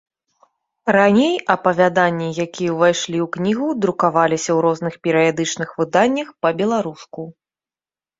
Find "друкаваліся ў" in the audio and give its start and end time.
3.85-4.59